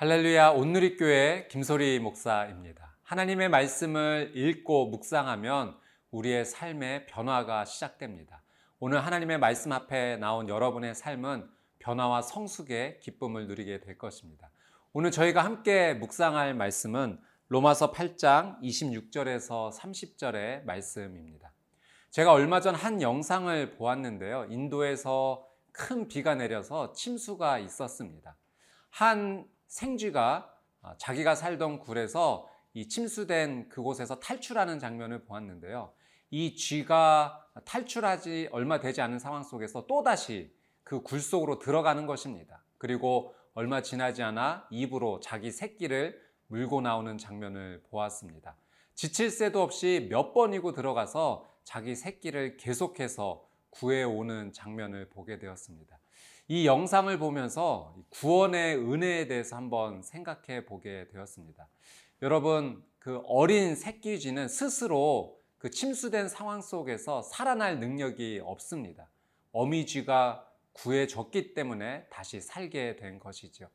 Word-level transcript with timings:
할렐루야 0.00 0.50
온누리교회 0.50 1.48
김소리 1.50 1.98
목사입니다. 1.98 2.94
하나님의 3.02 3.48
말씀을 3.48 4.30
읽고 4.32 4.90
묵상하면 4.90 5.76
우리의 6.12 6.44
삶의 6.44 7.06
변화가 7.06 7.64
시작됩니다. 7.64 8.40
오늘 8.78 9.04
하나님의 9.04 9.40
말씀 9.40 9.72
앞에 9.72 10.16
나온 10.18 10.48
여러분의 10.48 10.94
삶은 10.94 11.50
변화와 11.80 12.22
성숙의 12.22 13.00
기쁨을 13.00 13.48
누리게 13.48 13.80
될 13.80 13.98
것입니다. 13.98 14.52
오늘 14.92 15.10
저희가 15.10 15.44
함께 15.44 15.94
묵상할 15.94 16.54
말씀은 16.54 17.18
로마서 17.48 17.90
8장 17.90 18.62
26절에서 18.62 19.76
30절의 19.76 20.64
말씀입니다. 20.64 21.50
제가 22.10 22.30
얼마 22.32 22.60
전 22.60 22.76
한 22.76 23.02
영상을 23.02 23.72
보았는데요. 23.72 24.46
인도에서 24.48 25.44
큰 25.72 26.06
비가 26.06 26.36
내려서 26.36 26.92
침수가 26.92 27.58
있었습니다. 27.58 28.36
한 28.90 29.44
생쥐가 29.68 30.54
아, 30.82 30.94
자기가 30.98 31.34
살던 31.34 31.78
굴에서 31.80 32.48
이 32.74 32.88
침수된 32.88 33.68
그곳에서 33.68 34.20
탈출하는 34.20 34.78
장면을 34.78 35.24
보았는데요. 35.24 35.92
이 36.30 36.56
쥐가 36.56 37.46
탈출하지 37.64 38.50
얼마 38.52 38.80
되지 38.80 39.00
않은 39.00 39.18
상황 39.18 39.42
속에서 39.42 39.86
또다시 39.86 40.52
그 40.84 41.02
굴 41.02 41.20
속으로 41.20 41.58
들어가는 41.58 42.06
것입니다. 42.06 42.64
그리고 42.78 43.34
얼마 43.54 43.82
지나지 43.82 44.22
않아 44.22 44.66
입으로 44.70 45.20
자기 45.20 45.50
새끼를 45.50 46.18
물고 46.46 46.80
나오는 46.80 47.18
장면을 47.18 47.82
보았습니다. 47.90 48.56
지칠 48.94 49.30
새도 49.30 49.62
없이 49.62 50.06
몇 50.10 50.32
번이고 50.32 50.72
들어가서 50.72 51.46
자기 51.64 51.94
새끼를 51.94 52.56
계속해서 52.56 53.46
구해오는 53.70 54.52
장면을 54.52 55.10
보게 55.10 55.38
되었습니다. 55.38 55.97
이 56.50 56.66
영상을 56.66 57.18
보면서 57.18 57.94
구원의 58.08 58.78
은혜에 58.78 59.26
대해서 59.26 59.54
한번 59.54 60.00
생각해 60.00 60.64
보게 60.64 61.06
되었습니다. 61.08 61.68
여러분, 62.22 62.82
그 62.98 63.20
어린 63.26 63.76
새끼 63.76 64.18
쥐는 64.18 64.48
스스로 64.48 65.38
그 65.58 65.68
침수된 65.68 66.30
상황 66.30 66.62
속에서 66.62 67.20
살아날 67.20 67.80
능력이 67.80 68.40
없습니다. 68.42 69.10
어미 69.52 69.84
쥐가 69.84 70.48
구해졌기 70.72 71.52
때문에 71.52 72.06
다시 72.10 72.40
살게 72.40 72.96
된 72.96 73.18
것이죠. 73.18 73.68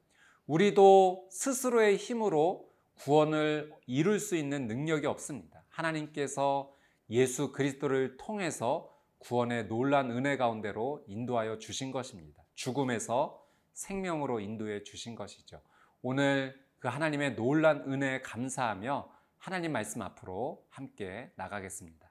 우리도 0.47 1.27
스스로의 1.29 1.97
힘으로 1.97 2.67
구원을 2.95 3.71
이룰 3.85 4.19
수 4.19 4.35
있는 4.35 4.66
능력이 4.66 5.05
없습니다. 5.05 5.63
하나님께서 5.69 6.73
예수 7.11 7.51
그리스도를 7.51 8.17
통해서 8.17 8.91
구원의 9.19 9.67
놀란 9.67 10.09
은혜 10.09 10.38
가운데로 10.38 11.03
인도하여 11.07 11.59
주신 11.59 11.91
것입니다. 11.91 12.42
죽음에서 12.56 13.44
생명으로 13.73 14.40
인도해 14.40 14.84
주신 14.84 15.16
것이죠. 15.16 15.62
오늘 16.02 16.56
그 16.80 16.88
하나님의 16.88 17.36
놀란 17.36 17.82
은혜에 17.88 18.22
감사하며 18.22 19.09
하나님 19.38 19.72
말씀 19.72 20.02
앞으로 20.02 20.66
함께 20.70 21.31
나가겠습니다. 21.36 22.09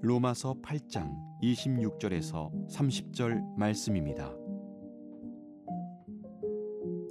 로마서 0.00 0.54
8장 0.62 1.14
26절에서 1.42 2.50
30절 2.70 3.56
말씀입니다. 3.56 4.34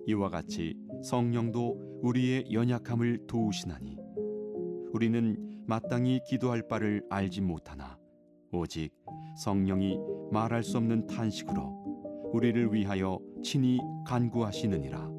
이와 0.07 0.29
같이 0.29 0.75
성령도 1.07 2.01
우리의 2.03 2.51
연약함을 2.51 3.27
도우시나니 3.27 3.97
우리는 4.91 5.63
마땅히 5.65 6.19
기도할 6.27 6.67
바를 6.67 7.01
알지 7.09 7.39
못하나 7.39 7.97
오직 8.51 8.89
성령이 9.37 9.97
말할 10.33 10.63
수 10.63 10.75
없는 10.75 11.07
탄식으로 11.07 12.31
우리를 12.33 12.73
위하여 12.73 13.19
친히 13.41 13.79
간구하시느니라. 14.05 15.09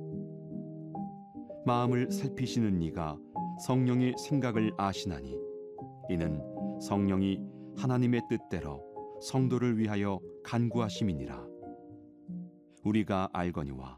마음을 1.65 2.11
살피시는 2.11 2.83
이가 2.83 3.17
성령의 3.65 4.13
생각을 4.19 4.73
아시나니 4.77 5.39
이는 6.11 6.43
성령이 6.83 7.41
하나님의 7.79 8.21
뜻대로 8.29 8.85
성도를 9.23 9.79
위하여 9.79 10.21
간구하심이니라. 10.45 11.47
우리가 12.85 13.31
알거니와 13.33 13.98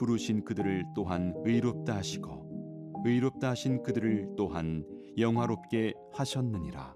부르신 0.00 0.44
그들을 0.46 0.86
또한 0.94 1.34
의롭다 1.44 1.94
하시고 1.94 3.02
의롭다 3.04 3.50
하신 3.50 3.82
그들을 3.82 4.34
또한 4.34 4.82
영화롭게 5.18 5.92
하셨느니라. 6.14 6.94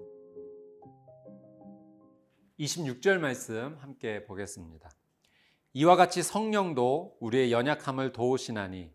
26절 2.59 3.19
말씀 3.19 3.77
함께 3.79 4.25
보겠습니다. 4.25 4.91
이와 5.75 5.97
같이 5.97 6.23
성령도 6.23 7.19
우리의 7.21 7.53
연약함을 7.53 8.13
도우시나니 8.13 8.91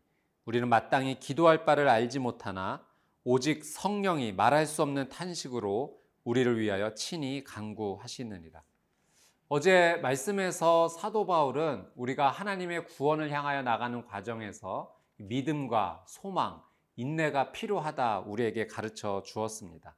우리는 0.46 0.68
마땅히 0.68 1.19
기도할 1.19 1.64
바를 1.64 1.88
알지 1.88 2.18
못하나 2.18 2.84
오직 3.24 3.64
성령이 3.64 4.31
말할 4.31 4.66
수 4.66 4.81
없는 4.81 5.09
탄식으로 5.09 6.02
우리를 6.24 6.59
위하여 6.59 6.96
친히 6.96 7.44
강구하시느니라. 7.44 8.64
어제 9.52 9.96
말씀에서 10.04 10.88
사도 10.88 11.26
바울은 11.26 11.90
우리가 11.96 12.30
하나님의 12.30 12.86
구원을 12.86 13.32
향하여 13.32 13.64
나가는 13.64 14.06
과정에서 14.06 14.96
믿음과 15.18 16.06
소망, 16.08 16.62
인내가 16.96 17.52
필요하다 17.52 18.20
우리에게 18.28 18.68
가르쳐 18.68 19.24
주었습니다. 19.26 19.96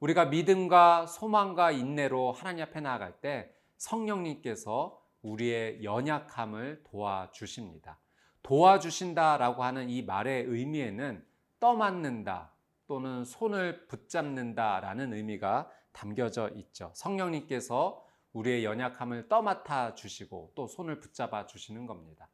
우리가 0.00 0.26
믿음과 0.26 1.06
소망과 1.06 1.70
인내로 1.70 2.32
하나님 2.32 2.62
앞에 2.64 2.82
나아갈 2.82 3.18
때 3.22 3.50
성령님께서 3.78 5.00
우리의 5.22 5.82
연약함을 5.82 6.82
도와주십니다. 6.84 7.98
도와주신다라고 8.42 9.64
하는 9.64 9.88
이 9.88 10.02
말의 10.02 10.44
의미에는 10.44 11.24
떠맡는다 11.58 12.52
또는 12.86 13.24
손을 13.24 13.86
붙잡는다라는 13.86 15.14
의미가 15.14 15.70
담겨져 15.92 16.50
있죠. 16.50 16.90
성령님께서 16.94 18.09
우리의 18.32 18.64
연약함을 18.64 19.28
떠맡아 19.28 19.94
주시고 19.94 20.52
또 20.54 20.66
손을 20.66 21.00
붙잡아 21.00 21.46
주시는 21.46 21.86
겁니다. 21.86 22.28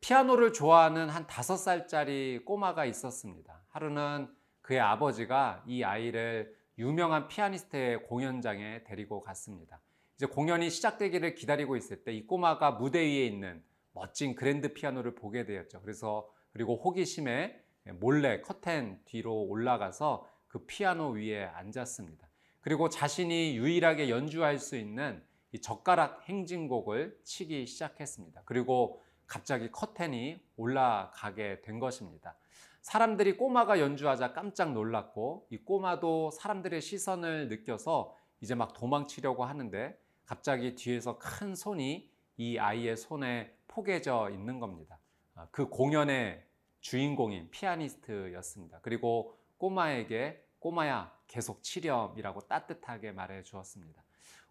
피아노를 0.00 0.52
좋아하는 0.52 1.08
한 1.08 1.26
다섯 1.26 1.56
살짜리 1.56 2.40
꼬마가 2.44 2.84
있었습니다. 2.86 3.62
하루는 3.68 4.28
그의 4.62 4.80
아버지가 4.80 5.62
이 5.66 5.82
아이를 5.84 6.56
유명한 6.78 7.28
피아니스트의 7.28 8.04
공연장에 8.04 8.82
데리고 8.84 9.20
갔습니다. 9.22 9.80
이제 10.16 10.26
공연이 10.26 10.70
시작되기를 10.70 11.34
기다리고 11.34 11.76
있을 11.76 12.04
때 12.04 12.12
이 12.12 12.26
꼬마가 12.26 12.72
무대 12.72 13.00
위에 13.00 13.26
있는 13.26 13.62
멋진 13.92 14.34
그랜드 14.34 14.72
피아노를 14.72 15.14
보게 15.14 15.44
되었죠. 15.44 15.82
그래서 15.82 16.28
그리고 16.52 16.76
호기심에 16.76 17.60
몰래 18.00 18.40
커튼 18.40 19.00
뒤로 19.04 19.42
올라가서 19.42 20.26
그 20.48 20.64
피아노 20.66 21.10
위에 21.10 21.44
앉았습니다. 21.44 22.28
그리고 22.62 22.88
자신이 22.88 23.56
유일하게 23.56 24.08
연주할 24.08 24.58
수 24.58 24.76
있는 24.76 25.22
이 25.52 25.60
젓가락 25.60 26.22
행진곡을 26.28 27.20
치기 27.24 27.66
시작했습니다. 27.66 28.42
그리고 28.46 29.02
갑자기 29.26 29.70
커튼이 29.70 30.40
올라가게 30.56 31.60
된 31.62 31.78
것입니다. 31.78 32.36
사람들이 32.80 33.36
꼬마가 33.36 33.78
연주하자 33.78 34.32
깜짝 34.32 34.72
놀랐고 34.72 35.46
이 35.50 35.58
꼬마도 35.58 36.30
사람들의 36.30 36.80
시선을 36.80 37.48
느껴서 37.48 38.16
이제 38.40 38.54
막 38.54 38.72
도망치려고 38.72 39.44
하는데 39.44 39.98
갑자기 40.24 40.74
뒤에서 40.74 41.18
큰 41.18 41.54
손이 41.54 42.10
이 42.36 42.58
아이의 42.58 42.96
손에 42.96 43.54
포개져 43.68 44.30
있는 44.32 44.58
겁니다. 44.58 44.98
아, 45.34 45.46
그 45.50 45.68
공연의 45.68 46.44
주인공인 46.80 47.50
피아니스트였습니다. 47.50 48.80
그리고 48.82 49.36
꼬마에게 49.58 50.41
꼬마야 50.62 51.12
계속 51.26 51.64
치렴이라고 51.64 52.42
따뜻하게 52.42 53.10
말해 53.10 53.42
주었습니다. 53.42 54.00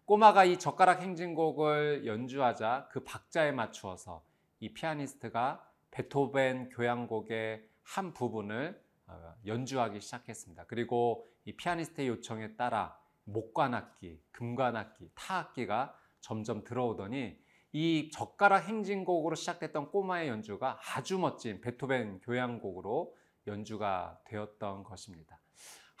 꼬마가 0.04 0.44
이 0.44 0.58
젓가락 0.58 1.00
행진곡을 1.00 2.06
연주하자 2.06 2.88
그 2.90 3.02
박자에 3.02 3.52
맞추어서 3.52 4.22
이 4.60 4.74
피아니스트가 4.74 5.66
베토벤 5.90 6.68
교향곡의 6.68 7.66
한 7.82 8.12
부분을 8.12 8.78
어, 9.06 9.34
연주하기 9.46 10.00
시작했습니다. 10.00 10.66
그리고 10.66 11.26
이 11.46 11.56
피아니스트의 11.56 12.08
요청에 12.08 12.56
따라 12.56 12.98
목관악기, 13.24 14.22
금관악기, 14.32 15.12
타악기가 15.14 15.96
점점 16.20 16.62
들어오더니 16.62 17.40
이 17.72 18.10
젓가락 18.12 18.68
행진곡으로 18.68 19.34
시작됐던 19.34 19.90
꼬마의 19.90 20.28
연주가 20.28 20.78
아주 20.94 21.18
멋진 21.18 21.62
베토벤 21.62 22.20
교향곡으로 22.20 23.16
연주가 23.46 24.20
되었던 24.26 24.84
것입니다. 24.84 25.41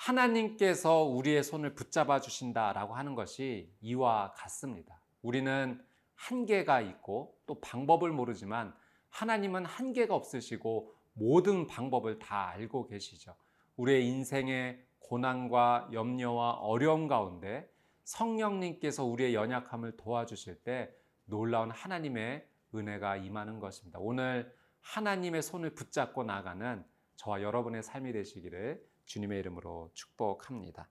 하나님께서 0.02 1.04
우리의 1.04 1.44
손을 1.44 1.74
붙잡아 1.74 2.20
주신다라고 2.20 2.94
하는 2.94 3.14
것이 3.14 3.72
이와 3.80 4.32
같습니다. 4.32 5.00
우리는 5.22 5.80
한계가 6.16 6.80
있고 6.80 7.38
또 7.46 7.60
방법을 7.60 8.10
모르지만 8.10 8.74
하나님은 9.10 9.64
한계가 9.64 10.14
없으시고 10.14 10.92
모든 11.12 11.68
방법을 11.68 12.18
다 12.18 12.48
알고 12.48 12.88
계시죠. 12.88 13.36
우리의 13.76 14.04
인생의 14.08 14.84
고난과 14.98 15.90
염려와 15.92 16.54
어려움 16.54 17.06
가운데 17.06 17.70
성령님께서 18.02 19.04
우리의 19.04 19.34
연약함을 19.34 19.96
도와주실 19.98 20.64
때 20.64 20.92
놀라운 21.26 21.70
하나님의 21.70 22.44
은혜가 22.74 23.18
임하는 23.18 23.60
것입니다. 23.60 24.00
오늘 24.00 24.52
하나님의 24.80 25.42
손을 25.42 25.74
붙잡고 25.74 26.24
나가는 26.24 26.84
저와 27.14 27.42
여러분의 27.42 27.84
삶이 27.84 28.12
되시기를 28.12 28.91
주님의 29.06 29.38
이름으로 29.40 29.90
축복합니다. 29.94 30.88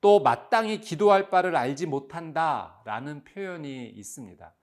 또 0.00 0.20
마땅히 0.20 0.80
기도할 0.80 1.30
바를 1.30 1.56
알지 1.56 1.86
못한다라는 1.86 3.24
표현이 3.24 3.88
있습니다. 3.88 4.54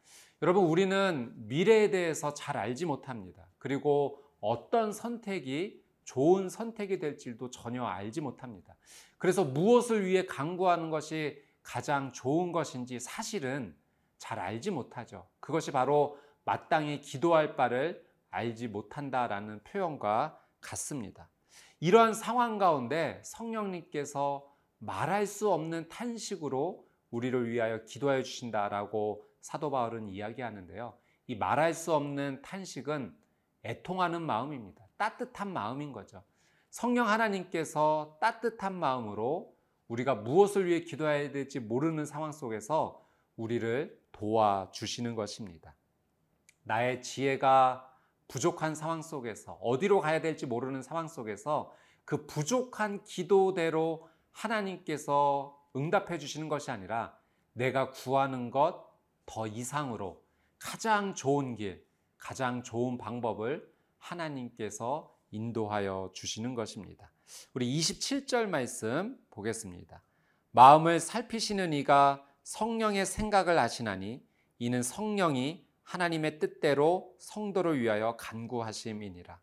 여러분 0.41 0.65
우리는 0.65 1.33
미래에 1.47 1.89
대해서 1.89 2.33
잘 2.33 2.57
알지 2.57 2.85
못합니다. 2.85 3.47
그리고 3.57 4.21
어떤 4.39 4.91
선택이 4.91 5.81
좋은 6.03 6.49
선택이 6.49 6.99
될지도 6.99 7.49
전혀 7.49 7.83
알지 7.85 8.21
못합니다. 8.21 8.75
그래서 9.17 9.45
무엇을 9.45 10.05
위해 10.05 10.25
강구하는 10.25 10.89
것이 10.89 11.41
가장 11.61 12.11
좋은 12.11 12.51
것인지 12.51 12.99
사실은 12.99 13.75
잘 14.17 14.39
알지 14.39 14.71
못하죠. 14.71 15.27
그것이 15.39 15.71
바로 15.71 16.19
마땅히 16.45 16.99
기도할 16.99 17.55
바를 17.55 18.05
알지 18.31 18.67
못한다라는 18.67 19.63
표현과 19.63 20.39
같습니다. 20.59 21.29
이러한 21.83 22.13
상황 22.13 22.59
가운데 22.59 23.19
성령님께서 23.25 24.49
말할 24.77 25.27
수 25.27 25.51
없는 25.51 25.89
탄식으로 25.89 26.87
우리를 27.11 27.49
위하여 27.49 27.83
기도해 27.83 28.23
주신다라고 28.23 29.27
사도 29.41 29.69
바울은 29.69 30.07
이야기하는데요. 30.07 30.97
이 31.27 31.35
말할 31.35 31.73
수 31.73 31.93
없는 31.93 32.41
탄식은 32.41 33.13
애통하는 33.65 34.21
마음입니다. 34.21 34.85
따뜻한 34.95 35.51
마음인 35.51 35.91
거죠. 35.91 36.23
성령 36.69 37.09
하나님께서 37.09 38.17
따뜻한 38.21 38.73
마음으로 38.73 39.53
우리가 39.89 40.15
무엇을 40.15 40.65
위해 40.67 40.85
기도해야 40.85 41.33
될지 41.33 41.59
모르는 41.59 42.05
상황 42.05 42.31
속에서 42.31 43.05
우리를 43.35 44.01
도와주시는 44.13 45.15
것입니다. 45.15 45.75
나의 46.63 47.01
지혜가 47.01 47.92
부족한 48.33 48.73
상황 48.73 49.01
속에서 49.01 49.53
어디로 49.61 50.01
가야 50.01 50.21
될지 50.21 50.45
모르는 50.45 50.81
상황 50.81 51.07
속에서 51.07 51.71
그 52.05 52.25
부족한 52.25 53.03
기도대로 53.03 54.09
하나님께서 54.31 55.59
응답해 55.75 56.17
주시는 56.17 56.49
것이 56.49 56.71
아니라 56.71 57.17
내가 57.53 57.91
구하는 57.91 58.49
것 58.49 58.93
더 59.25 59.47
이상으로 59.47 60.21
가장 60.59 61.13
좋은 61.13 61.55
길, 61.55 61.85
가장 62.17 62.63
좋은 62.63 62.97
방법을 62.97 63.71
하나님께서 63.97 65.13
인도하여 65.31 66.11
주시는 66.13 66.55
것입니다. 66.55 67.11
우리 67.53 67.77
27절 67.79 68.47
말씀 68.47 69.17
보겠습니다. 69.31 70.03
마음을 70.51 70.99
살피시는 70.99 71.73
이가 71.73 72.25
성령의 72.43 73.05
생각을 73.05 73.57
아시나니 73.57 74.25
이는 74.59 74.83
성령이 74.83 75.65
하나님의 75.83 76.39
뜻대로 76.39 77.15
성도를 77.19 77.79
위하여 77.79 78.15
간구하심이니라. 78.17 79.39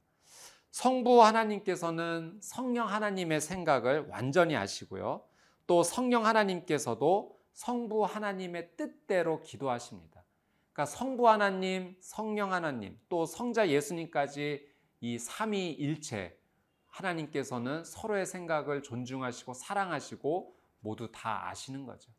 성부 0.70 1.22
하나님께서는 1.24 2.38
성령 2.40 2.88
하나님의 2.88 3.40
생각을 3.40 4.06
완전히 4.08 4.56
아시고요. 4.56 5.24
또 5.66 5.82
성령 5.82 6.26
하나님께서도 6.26 7.38
성부 7.52 8.04
하나님의 8.04 8.70
뜻대로 8.76 9.40
기도하십니다. 9.40 10.24
그러니까 10.72 10.86
성부 10.86 11.28
하나님, 11.28 11.96
성령 12.00 12.52
하나님, 12.52 12.98
또 13.08 13.26
성자 13.26 13.68
예수님까지 13.68 14.66
이 15.00 15.18
삼위일체 15.18 16.38
하나님께서는 16.86 17.84
서로의 17.84 18.26
생각을 18.26 18.82
존중하시고 18.82 19.54
사랑하시고 19.54 20.56
모두 20.80 21.10
다 21.10 21.48
아시는 21.48 21.84
거죠. 21.84 22.10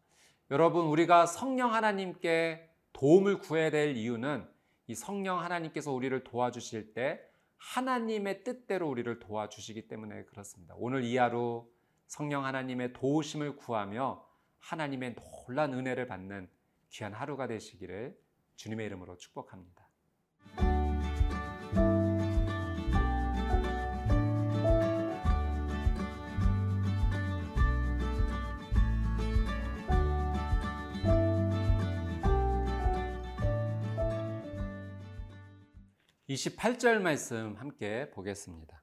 여러분, 0.49 0.85
우리가 0.85 1.25
성령 1.25 1.73
하나님께 1.73 2.70
도움을 2.93 3.39
구해야 3.39 3.69
될 3.69 3.95
이유는 3.95 4.47
이 4.87 4.95
성령 4.95 5.39
하나님께서 5.39 5.91
우리를 5.91 6.23
도와주실 6.23 6.93
때 6.93 7.21
하나님의 7.57 8.43
뜻대로 8.43 8.89
우리를 8.89 9.19
도와주시기 9.19 9.87
때문에 9.87 10.25
그렇습니다. 10.25 10.73
오늘 10.77 11.03
이 11.03 11.17
하루 11.17 11.71
성령 12.07 12.45
하나님의 12.45 12.93
도우심을 12.93 13.55
구하며 13.55 14.25
하나님의 14.59 15.15
놀란 15.15 15.73
은혜를 15.73 16.07
받는 16.07 16.49
귀한 16.89 17.13
하루가 17.13 17.47
되시기를 17.47 18.19
주님의 18.55 18.87
이름으로 18.87 19.17
축복합니다. 19.17 19.80
28절 36.31 36.99
말씀 36.99 37.55
함께 37.57 38.09
보겠습니다. 38.11 38.81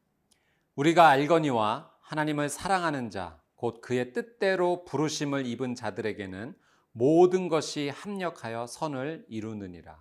우리가 0.74 1.08
알거니와 1.08 1.90
하나님을 2.02 2.50
사랑하는 2.50 3.10
자, 3.10 3.40
곧 3.54 3.80
그의 3.80 4.12
뜻대로 4.12 4.84
부르심을 4.84 5.46
입은 5.46 5.74
자들에게는 5.74 6.54
모든 6.92 7.48
것이 7.48 7.88
합력하여 7.88 8.66
선을 8.66 9.24
이루느니라. 9.28 9.98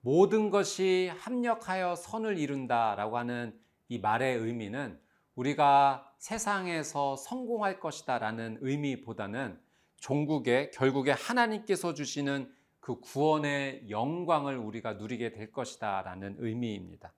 모든 0.00 0.48
것이 0.48 1.12
합력하여 1.18 1.94
선을 1.94 2.38
이룬다라고 2.38 3.18
하는 3.18 3.54
이 3.88 3.98
말의 3.98 4.38
의미는 4.38 4.98
우리가 5.34 6.10
세상에서 6.18 7.16
성공할 7.16 7.80
것이다라는 7.80 8.58
의미보다는 8.62 9.60
종국에 9.98 10.70
결국에 10.70 11.10
하나님께서 11.10 11.92
주시는 11.92 12.50
그 12.82 12.98
구원의 12.98 13.90
영광을 13.90 14.58
우리가 14.58 14.94
누리게 14.94 15.30
될 15.30 15.52
것이다 15.52 16.02
라는 16.02 16.34
의미입니다. 16.38 17.14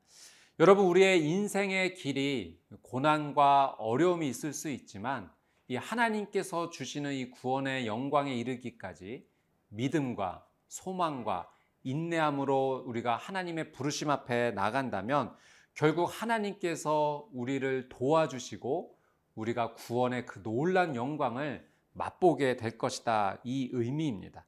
여러분 0.60 0.84
우리의 0.84 1.24
인생의 1.24 1.94
길이 1.94 2.60
고난과 2.82 3.76
어려움이 3.78 4.28
있을 4.28 4.52
수 4.52 4.68
있지만 4.68 5.32
이 5.66 5.76
하나님께서 5.76 6.68
주시는 6.68 7.14
이 7.14 7.30
구원의 7.30 7.86
영광에 7.86 8.34
이르기까지 8.34 9.26
믿음과 9.70 10.46
소망과 10.68 11.50
인내함으로 11.82 12.84
우리가 12.86 13.16
하나님의 13.16 13.72
부르심 13.72 14.10
앞에 14.10 14.50
나간다면 14.50 15.34
결국 15.72 16.04
하나님께서 16.04 17.26
우리를 17.32 17.88
도와주시고 17.88 18.98
우리가 19.34 19.72
구원의 19.72 20.26
그 20.26 20.42
놀란 20.42 20.94
영광을 20.94 21.66
맛보게 21.92 22.56
될 22.56 22.76
것이다. 22.76 23.40
이 23.44 23.70
의미입니다. 23.72 24.44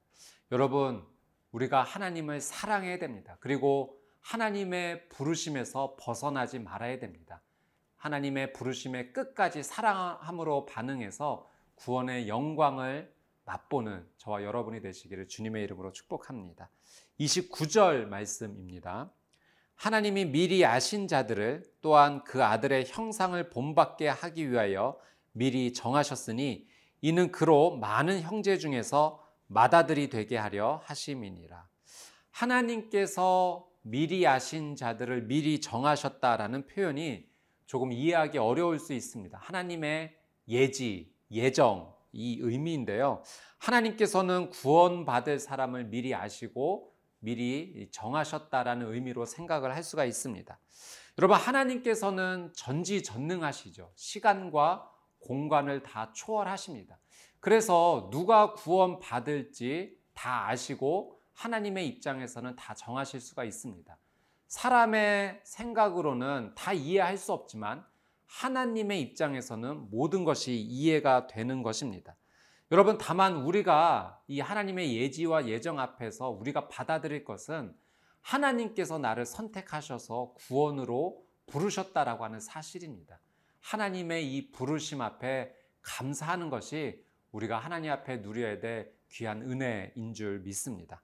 여러분, 0.49 1.05
우리가 1.51 1.83
하나님을 1.83 2.39
사랑해야 2.39 2.99
됩니다. 2.99 3.35
그리고 3.41 3.99
하나님의 4.21 5.09
부르심에서 5.09 5.97
벗어나지 5.99 6.59
말아야 6.59 6.99
됩니다. 6.99 7.41
하나님의 7.97 8.53
부르심에 8.53 9.11
끝까지 9.11 9.61
사랑함으로 9.61 10.65
반응해서 10.65 11.49
구원의 11.75 12.29
영광을 12.29 13.13
맛보는 13.43 14.07
저와 14.17 14.43
여러분이 14.43 14.81
되시기를 14.81 15.27
주님의 15.27 15.63
이름으로 15.65 15.91
축복합니다. 15.91 16.69
29절 17.19 18.05
말씀입니다. 18.05 19.11
하나님이 19.75 20.25
미리 20.25 20.65
아신 20.65 21.09
자들을 21.09 21.63
또한 21.81 22.23
그 22.23 22.43
아들의 22.43 22.85
형상을 22.87 23.49
본받게 23.49 24.07
하기 24.07 24.49
위하여 24.49 24.97
미리 25.33 25.73
정하셨으니 25.73 26.67
이는 27.01 27.31
그로 27.33 27.75
많은 27.77 28.21
형제 28.21 28.57
중에서 28.57 29.26
맏아들이 29.47 30.09
되게 30.09 30.37
하려 30.37 30.81
하심이니라. 30.85 31.67
하나님께서 32.31 33.67
미리 33.81 34.27
아신 34.27 34.75
자들을 34.75 35.23
미리 35.23 35.61
정하셨다라는 35.61 36.67
표현이 36.67 37.25
조금 37.65 37.91
이해하기 37.91 38.37
어려울 38.37 38.79
수 38.79 38.93
있습니다. 38.93 39.37
하나님의 39.37 40.15
예지, 40.47 41.13
예정, 41.31 41.93
이 42.11 42.39
의미인데요. 42.41 43.23
하나님께서는 43.57 44.49
구원받을 44.49 45.39
사람을 45.39 45.85
미리 45.85 46.15
아시고 46.15 46.93
미리 47.19 47.89
정하셨다라는 47.91 48.93
의미로 48.93 49.25
생각을 49.25 49.75
할 49.75 49.83
수가 49.83 50.05
있습니다. 50.05 50.59
여러분, 51.17 51.37
하나님께서는 51.37 52.53
전지전능하시죠. 52.55 53.91
시간과 53.95 54.89
공간을 55.19 55.83
다 55.83 56.11
초월하십니다. 56.13 56.97
그래서 57.39 58.09
누가 58.11 58.53
구원 58.53 58.99
받을지 58.99 59.97
다 60.13 60.47
아시고 60.47 61.19
하나님의 61.33 61.87
입장에서는 61.87 62.55
다 62.55 62.73
정하실 62.73 63.21
수가 63.21 63.43
있습니다. 63.43 63.97
사람의 64.47 65.41
생각으로는 65.43 66.53
다 66.55 66.73
이해할 66.73 67.17
수 67.17 67.33
없지만 67.33 67.85
하나님의 68.25 69.01
입장에서는 69.01 69.89
모든 69.89 70.23
것이 70.23 70.55
이해가 70.55 71.27
되는 71.27 71.63
것입니다. 71.63 72.15
여러분, 72.71 72.97
다만 72.97 73.37
우리가 73.37 74.21
이 74.27 74.41
하나님의 74.41 74.97
예지와 74.97 75.47
예정 75.47 75.79
앞에서 75.79 76.29
우리가 76.29 76.67
받아들일 76.67 77.23
것은 77.23 77.73
하나님께서 78.21 78.97
나를 78.97 79.25
선택하셔서 79.25 80.33
구원으로 80.35 81.23
부르셨다라고 81.45 82.25
하는 82.25 82.41
사실입니다. 82.41 83.19
하나님의 83.61 84.35
이 84.35 84.51
부르심 84.51 85.01
앞에 85.01 85.53
감사하는 85.81 86.49
것이 86.49 87.03
우리가 87.31 87.57
하나님 87.57 87.91
앞에 87.91 88.17
누려야 88.17 88.59
될 88.59 88.91
귀한 89.11 89.41
은혜인 89.41 90.13
줄 90.13 90.39
믿습니다. 90.39 91.01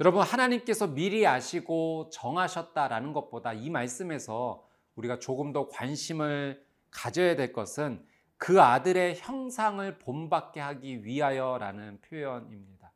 여러분, 0.00 0.22
하나님께서 0.22 0.88
미리 0.88 1.26
아시고 1.26 2.10
정하셨다라는 2.12 3.12
것보다 3.12 3.52
이 3.52 3.70
말씀에서 3.70 4.66
우리가 4.96 5.18
조금 5.18 5.52
더 5.52 5.68
관심을 5.68 6.64
가져야 6.90 7.36
될 7.36 7.52
것은 7.52 8.04
그 8.36 8.60
아들의 8.60 9.16
형상을 9.16 9.98
본받게 9.98 10.60
하기 10.60 11.04
위하여라는 11.04 12.00
표현입니다. 12.00 12.92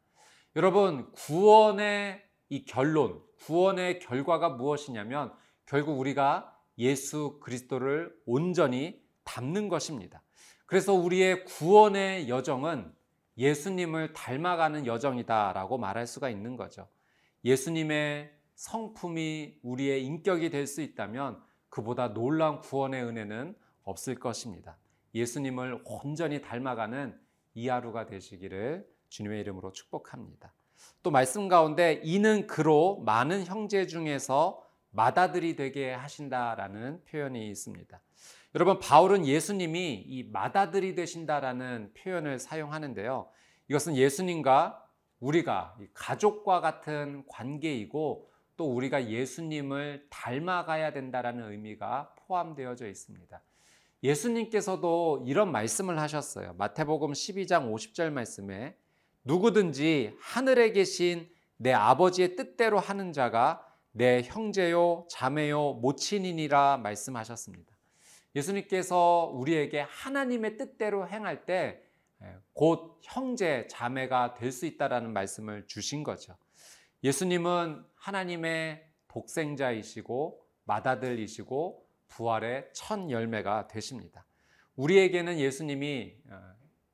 여러분, 0.56 1.10
구원의 1.12 2.22
이 2.48 2.64
결론, 2.64 3.22
구원의 3.40 4.00
결과가 4.00 4.50
무엇이냐면 4.50 5.32
결국 5.66 5.98
우리가 5.98 6.57
예수 6.78 7.38
그리스도를 7.40 8.14
온전히 8.26 9.02
담는 9.24 9.68
것입니다. 9.68 10.22
그래서 10.66 10.92
우리의 10.94 11.44
구원의 11.44 12.28
여정은 12.28 12.92
예수님을 13.36 14.12
닮아가는 14.12 14.86
여정이다라고 14.86 15.78
말할 15.78 16.06
수가 16.06 16.28
있는 16.28 16.56
거죠. 16.56 16.88
예수님의 17.44 18.32
성품이 18.54 19.60
우리의 19.62 20.04
인격이 20.04 20.50
될 20.50 20.66
수 20.66 20.82
있다면 20.82 21.40
그보다 21.68 22.12
놀라운 22.12 22.60
구원의 22.60 23.04
은혜는 23.04 23.56
없을 23.84 24.16
것입니다. 24.16 24.78
예수님을 25.14 25.82
온전히 25.84 26.42
닮아가는 26.42 27.18
이 27.54 27.68
하루가 27.68 28.06
되시기를 28.06 28.86
주님의 29.08 29.40
이름으로 29.40 29.72
축복합니다. 29.72 30.52
또 31.02 31.10
말씀 31.10 31.48
가운데 31.48 32.00
이는 32.04 32.46
그로 32.46 33.02
많은 33.04 33.44
형제 33.44 33.86
중에서 33.86 34.62
맏아들이 34.98 35.54
되게 35.54 35.92
하신다라는 35.92 37.04
표현이 37.04 37.48
있습니다. 37.50 38.00
여러분 38.56 38.80
바울은 38.80 39.26
예수님이 39.26 39.94
이 39.94 40.24
맏아들이 40.24 40.96
되신다라는 40.96 41.92
표현을 41.96 42.40
사용하는데요. 42.40 43.28
이것은 43.68 43.94
예수님과 43.94 44.84
우리가 45.20 45.76
가족과 45.94 46.60
같은 46.60 47.22
관계이고 47.28 48.28
또 48.56 48.74
우리가 48.74 49.08
예수님을 49.08 50.08
닮아가야 50.10 50.92
된다라는 50.92 51.52
의미가 51.52 52.14
포함되어져 52.26 52.88
있습니다. 52.88 53.40
예수님께서도 54.02 55.22
이런 55.28 55.52
말씀을 55.52 56.00
하셨어요. 56.00 56.54
마태복음 56.54 57.12
12장 57.12 57.72
50절 57.72 58.10
말씀에 58.10 58.76
누구든지 59.22 60.16
하늘에 60.18 60.72
계신 60.72 61.28
내 61.56 61.72
아버지의 61.72 62.34
뜻대로 62.34 62.80
하는 62.80 63.12
자가 63.12 63.67
내 63.92 64.22
형제요 64.22 65.06
자매요 65.10 65.74
모친이니라 65.74 66.78
말씀하셨습니다. 66.78 67.76
예수님께서 68.34 69.30
우리에게 69.34 69.80
하나님의 69.80 70.56
뜻대로 70.56 71.08
행할 71.08 71.44
때 71.46 71.88
곧 72.52 72.98
형제 73.02 73.66
자매가 73.68 74.34
될 74.34 74.50
수 74.52 74.66
있다라는 74.66 75.12
말씀을 75.12 75.66
주신 75.66 76.02
거죠. 76.02 76.36
예수님은 77.04 77.84
하나님의 77.94 78.84
독생자이시고 79.06 80.44
맏아들이시고 80.64 81.86
부활의 82.08 82.70
첫 82.72 83.08
열매가 83.10 83.68
되십니다. 83.68 84.26
우리에게는 84.76 85.38
예수님이 85.38 86.16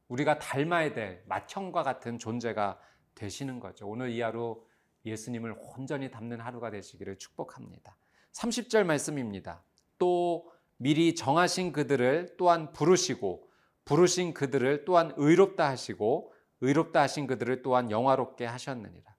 우리가 0.09 0.39
닮아야 0.39 0.93
될 0.93 1.25
맏형과 1.27 1.83
같은 1.83 2.19
존재가 2.19 2.79
되시는 3.15 3.61
거죠. 3.61 3.89
오늘 3.89 4.11
이 4.11 4.21
하루 4.21 4.63
예수님을 5.05 5.55
온전히 5.59 6.11
담는 6.11 6.41
하루가 6.41 6.71
되시기를 6.71 7.19
축복합니다. 7.19 7.97
30절 8.33 8.85
말씀입니다. 8.85 9.63
또 9.99 10.51
미리 10.77 11.15
정하신 11.15 11.73
그들을 11.73 12.35
또한 12.37 12.73
부르시고 12.73 13.49
부르신 13.85 14.35
그들을 14.35 14.85
또한 14.85 15.13
의롭다 15.17 15.69
하시고 15.69 16.33
의롭다 16.61 17.03
하신 17.03 17.27
그들을 17.27 17.63
또한 17.63 17.91
영화롭게 17.91 18.47
하셨느니라. 18.47 19.15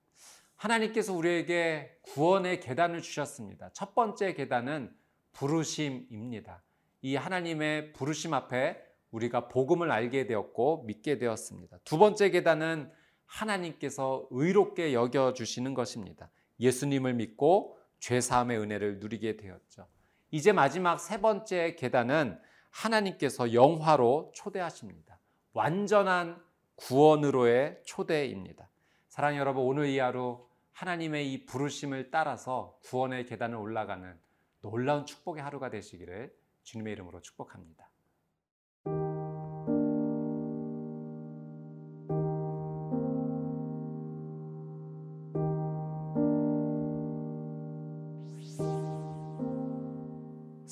하나님께서 0.56 1.12
우리에게 1.12 1.98
구원의 2.02 2.60
계단을 2.60 3.02
주셨습니다. 3.02 3.70
첫 3.72 3.94
번째 3.94 4.34
계단은 4.34 4.92
부르심입니다. 5.32 6.62
이 7.02 7.14
하나님의 7.14 7.92
부르심 7.92 8.34
앞에 8.34 8.82
우리가 9.10 9.48
복음을 9.48 9.90
알게 9.90 10.26
되었고 10.26 10.84
믿게 10.86 11.18
되었습니다. 11.18 11.78
두 11.84 11.98
번째 11.98 12.30
계단은 12.30 12.90
하나님께서 13.26 14.26
의롭게 14.30 14.94
여겨 14.94 15.34
주시는 15.34 15.74
것입니다. 15.74 16.30
예수님을 16.60 17.14
믿고 17.14 17.78
죄 17.98 18.20
사함의 18.20 18.58
은혜를 18.58 18.98
누리게 18.98 19.36
되었죠. 19.36 19.86
이제 20.30 20.52
마지막 20.52 20.98
세 20.98 21.20
번째 21.20 21.76
계단은 21.76 22.38
하나님께서 22.70 23.52
영화로 23.52 24.32
초대하십니다. 24.34 25.18
완전한 25.52 26.42
구원으로의 26.76 27.80
초대입니다. 27.84 28.68
사랑하는 29.08 29.40
여러분, 29.40 29.64
오늘 29.64 29.86
이 29.86 29.98
하루 29.98 30.46
하나님의 30.72 31.32
이 31.32 31.46
부르심을 31.46 32.10
따라서 32.10 32.78
구원의 32.84 33.24
계단을 33.24 33.56
올라가는 33.56 34.18
놀라운 34.60 35.06
축복의 35.06 35.42
하루가 35.42 35.70
되시기를 35.70 36.36
주님의 36.64 36.92
이름으로 36.92 37.22
축복합니다. 37.22 37.88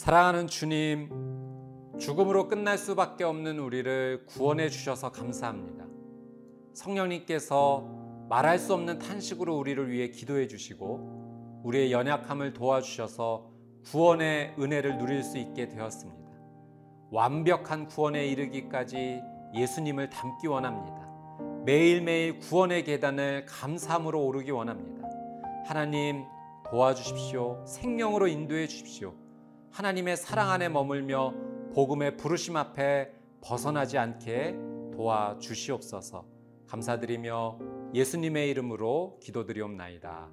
사랑하는 0.04 0.48
주님, 0.48 1.08
죽음으로 1.98 2.46
끝날 2.48 2.76
수밖에 2.76 3.24
없는 3.24 3.58
우리를 3.58 4.26
구원해 4.26 4.68
주셔서 4.68 5.10
감사합니다. 5.10 5.86
성령님께서 6.74 8.26
말할 8.28 8.58
수 8.58 8.74
없는 8.74 8.98
탄식으로 8.98 9.56
우리를 9.56 9.90
위해 9.90 10.10
기도해 10.10 10.46
주시고 10.46 11.62
우리의 11.64 11.90
연약함을 11.90 12.52
도와주셔서 12.52 13.50
구원의 13.86 14.56
은혜를 14.58 14.98
누릴 14.98 15.22
수 15.22 15.38
있게 15.38 15.68
되었습니다. 15.68 16.30
완벽한 17.10 17.86
구원에 17.86 18.26
이르기까지 18.26 19.22
예수님을 19.54 20.10
닮기 20.10 20.48
원합니다. 20.48 21.08
매일매일 21.64 22.40
구원의 22.40 22.84
계단을 22.84 23.46
감사함으로 23.46 24.22
오르기 24.22 24.50
원합니다. 24.50 25.08
하나님 25.64 26.26
도와주십시오. 26.68 27.64
생명으로 27.66 28.26
인도해 28.26 28.66
주십시오. 28.66 29.23
하나님의 29.74 30.16
사랑 30.16 30.52
안에 30.52 30.68
머물며 30.68 31.34
복음의 31.74 32.16
부르심 32.16 32.56
앞에 32.56 33.10
벗어나지 33.40 33.98
않게 33.98 34.54
도와주시옵소서. 34.92 36.24
감사드리며 36.68 37.58
예수님의 37.92 38.50
이름으로 38.50 39.18
기도드리옵나이다. 39.20 40.30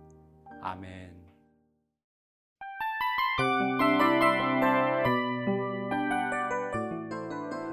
아멘. 0.61 1.19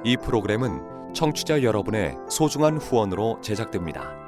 이 0.05 0.17
프로그램은 0.17 1.13
청취자 1.13 1.63
여러분의 1.63 2.17
소중한 2.31 2.79
후원으로 2.79 3.43
제작됩니다. 3.43 4.28